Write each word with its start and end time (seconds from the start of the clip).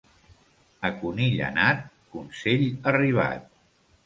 A 0.87 0.89
conill 1.01 1.37
anat, 1.49 1.83
consell 2.17 2.65
arribat. 2.95 3.47